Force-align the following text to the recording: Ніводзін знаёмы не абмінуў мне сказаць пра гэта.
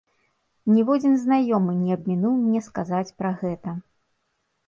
Ніводзін 0.75 1.17
знаёмы 1.23 1.75
не 1.81 1.91
абмінуў 1.97 2.33
мне 2.45 2.59
сказаць 2.69 3.15
пра 3.19 3.31
гэта. 3.43 3.77